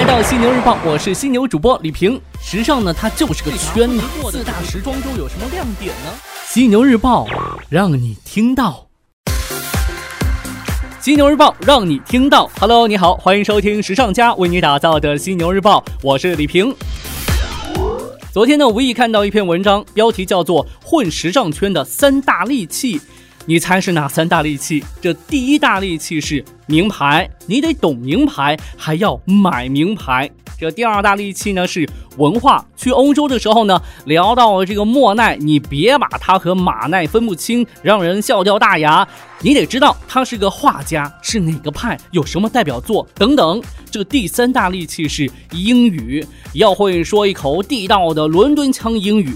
[0.00, 2.18] 来到犀牛日报，我是犀牛主播李平。
[2.42, 3.86] 时尚呢，它就是个圈。
[4.30, 6.10] 四大时装周有什么亮点呢？
[6.46, 7.26] 犀牛日报
[7.68, 8.86] 让你听到。
[11.00, 12.50] 犀牛日报让你听到。
[12.58, 16.74] Hello，你好，欢迎收听时尚家为你打造的犀牛日报，我是李平。
[18.32, 22.98] 昨天呢，无意看到一篇文章，标题叫做《混时尚圈的三大利器》。
[23.46, 24.84] 你猜是哪三大利器？
[25.00, 30.30] 这第一大利器是名牌，你得懂名牌，还要买名牌。
[30.58, 31.88] 这第二大利器呢是
[32.18, 32.64] 文化。
[32.76, 39.08] 去欧洲的时候呢，聊到这个莫奈，你别把他和马奈分不清，让人笑掉大牙。
[39.40, 43.60] 你得知道他是个画家，是哪个派，有什么代表作等等。
[43.90, 49.34] 这第三大利器是英语，要会说一口地道的伦敦腔英语。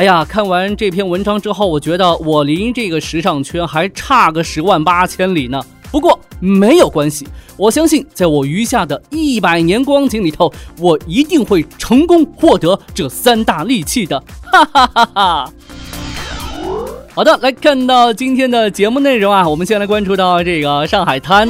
[0.00, 5.62] 哎呀，看完这篇文章之后，我觉得我离这个时尚圈还差个十万八千里呢。
[5.92, 14.18] 不过没有关系，我相信在我余下的一百年光景里头，我一定会成功获得这三大利器的。
[14.50, 15.52] 哈哈哈哈！
[17.14, 21.46] 好的，来看到今天的节目内容啊，我们先来关注到这个上海滩。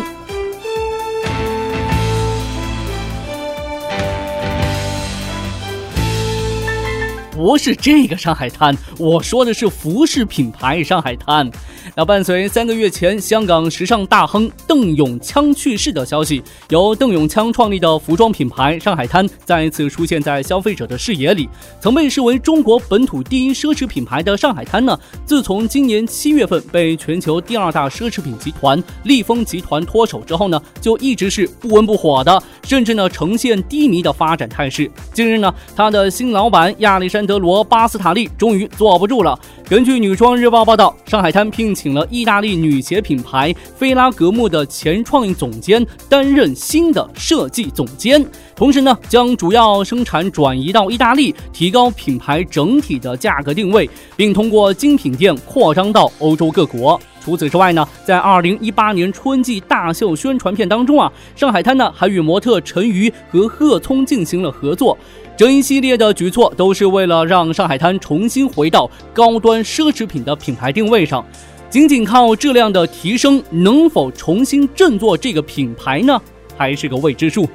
[7.41, 11.51] 不是这个上海滩，我说的是服饰品牌上海滩。
[11.97, 21.49] 那伴随三个月前香港时尚大亨邓永锵去世的消息，由邓永锵创立的服装品牌上海滩再次出现在消费者的视野里。
[21.81, 34.91] 曾被视为中国本土第一奢侈品牌的上海滩呢，自从今年七月份被全球第二大奢侈品集团利丰集团脱手之后呢，就一直是不温不火的，甚至呢呈现低迷的发展态势。
[35.15, 39.39] 近日呢，他的新老板亚历山德罗巴斯塔利终于坐不住了。
[39.69, 57.01] 根据女装日报报道，上海滩聘请了意大利女鞋品牌菲拉格慕的前创意总监担任新的设计总监，同时呢，将主要生产转移到意大利，提高品牌整体的价格定位，并通过精品店扩张到欧洲各国。
[57.23, 64.97] 除此之外呢，在二零一八年春季大秀宣传片当中啊，上海滩呢还与模特陈瑜和贺聪进行了合作。
[65.37, 71.25] 这一系列的举措都是为了让上海滩重新回到高端奢侈品的品牌定位上。
[71.71, 76.21] 仅仅靠质量的提升，能否重新振作这个品牌呢？
[76.57, 77.49] 还是个未知数。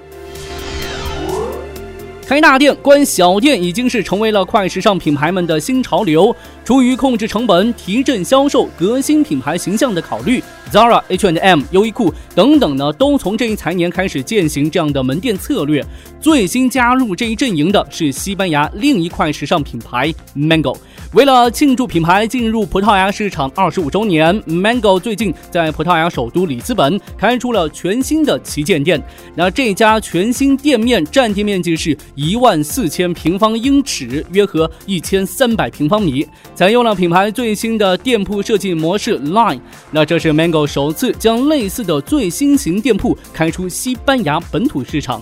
[2.25, 6.35] 开大店、关小店已经是成为了快时尚品牌们的新潮流。
[6.65, 15.85] 出于控制成本、提振销售、革新品牌形象的考虑，Zara、H&M、优衣库等等呢，都从这一财年开始践行这样的门店策略。
[16.19, 20.75] 最新加入这一阵营的是西班牙另一块时尚品牌 Mango。
[21.13, 29.01] 为了庆祝品牌进入葡萄牙市场二十五周年，Mango 最近在葡萄牙首都里斯本开出了全新的旗舰店。
[29.35, 36.27] 那这家全新店面占地面积是一万四千平方英尺，约合一千三百平方米。
[36.55, 39.59] 采用了品牌最新的店铺设计模式 Line，
[39.91, 45.21] 那这是 Mango 首次将类似的最新型店铺开出西班牙本土市场。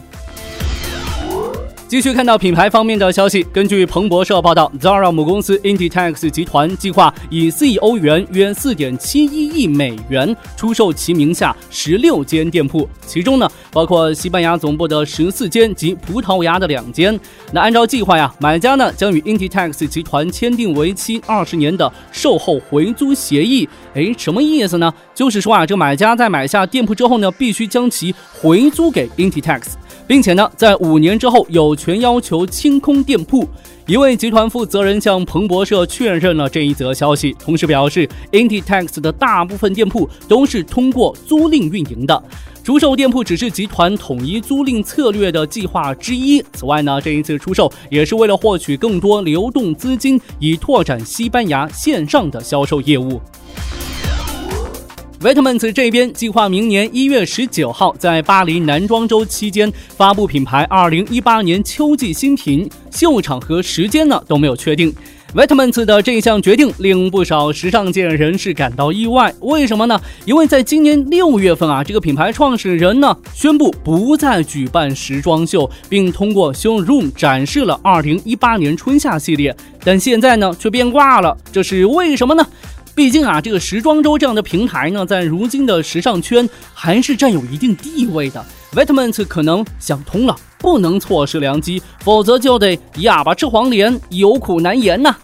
[1.93, 17.19] 继续看到品牌方面的消息，根据彭博社报道，Zara 母公司 Inditex 集团计划以四亿欧元（约四点七一亿美元）出售其名下十六间店铺，其中呢包括西班牙总部的十四间及葡萄牙的两间。
[17.51, 23.69] 那按照计划呀，买家呢将与 Inditex 集团签订为期二十年的售后回租协议。
[23.93, 24.91] 哎，什么意思呢？
[25.13, 29.73] 就是说啊，这买家在买下店铺之后呢，必须将其回租给 Inditex。
[30.05, 33.45] 并且呢，在五年之后有全要求清空店铺。
[33.88, 42.23] 一位集团负责人向彭博社确认了这一则消息，同时表示，Inditex 的大部分店铺都是通过租赁运营的，
[42.63, 46.41] 出售店铺只是集团统一租赁策略的计划之一。
[46.53, 53.19] 此外呢，这一次出售也是为了获取更多流动资金，以拓展西班牙线上的销售业务。
[55.23, 64.94] Vitamints 这边计划明年一月十九号在巴黎男装周期间发布品牌二零一八年秋季新品，秀场和时间呢都没有确定。
[65.33, 70.00] Vitamints 的这项决定令不少时尚界人士感到意外，为什么呢？
[70.25, 79.56] 因为在今年六月份啊，这个品牌创始人呢宣布不再举办时装秀，并通过 Showroom 展示了二零一八年春夏系列，
[79.86, 82.45] 但现在呢却变卦了，这是为什么呢？
[82.95, 88.45] 毕竟啊，这个时装周这样的平台呢，在如今的时尚圈还是占有一定地位的。
[88.72, 95.16] Vetements 可能想通了，不能错失良机，否则就得哑巴吃黄连，有苦难言呐。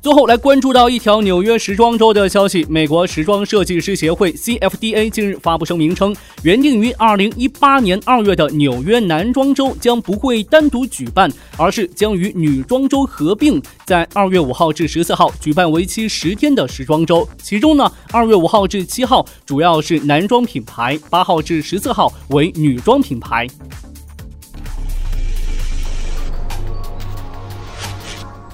[0.00, 17.28] 最后来关注到一条纽约时装周的消息，美国时装设计师协会 CFDA 近日发布声明称，原定于2018年2月的纽约男装周将不会单独举办，而是将与女装周合并，在2月5号至14号举办为期十天的时装周。
[17.42, 23.48] 其中呢，2月5号至7号主要是男装品牌，8号至14号为女装品牌。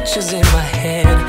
[0.00, 1.19] pictures in my head.